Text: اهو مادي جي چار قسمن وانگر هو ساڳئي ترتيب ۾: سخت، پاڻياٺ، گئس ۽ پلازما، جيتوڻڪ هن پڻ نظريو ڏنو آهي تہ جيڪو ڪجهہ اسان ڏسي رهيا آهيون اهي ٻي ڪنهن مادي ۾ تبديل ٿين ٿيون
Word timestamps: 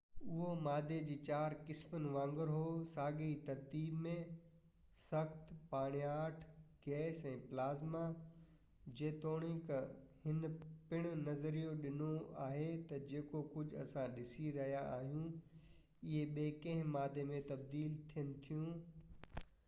اهو 0.33 0.45
مادي 0.65 0.95
جي 1.07 1.15
چار 1.25 1.53
قسمن 1.65 2.05
وانگر 2.13 2.51
هو 2.53 2.61
ساڳئي 2.91 3.27
ترتيب 3.49 3.99
۾: 4.05 4.13
سخت، 5.01 5.51
پاڻياٺ، 5.73 6.39
گئس 6.87 7.21
۽ 7.33 7.35
پلازما، 7.51 8.01
جيتوڻڪ 9.01 9.75
هن 10.25 10.41
پڻ 10.93 11.07
نظريو 11.27 11.77
ڏنو 11.85 12.09
آهي 12.49 12.65
تہ 12.91 13.03
جيڪو 13.13 13.43
ڪجهہ 13.55 13.87
اسان 13.89 14.09
ڏسي 14.19 14.49
رهيا 14.59 14.81
آهيون 14.97 15.31
اهي 15.37 16.25
ٻي 16.35 16.49
ڪنهن 16.65 16.93
مادي 16.99 17.29
۾ 17.35 17.47
تبديل 17.53 17.97
ٿين 18.11 18.37
ٿيون 18.47 19.49